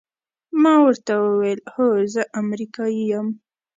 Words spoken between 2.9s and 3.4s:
یم.